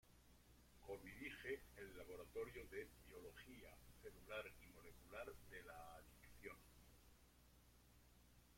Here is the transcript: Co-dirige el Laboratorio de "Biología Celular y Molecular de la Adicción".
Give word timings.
Co-dirige 0.87 1.61
el 1.77 1.95
Laboratorio 1.95 2.65
de 2.71 2.89
"Biología 3.07 3.69
Celular 4.01 4.45
y 4.63 4.73
Molecular 4.73 5.27
de 5.51 5.61
la 5.63 5.95
Adicción". 5.99 6.57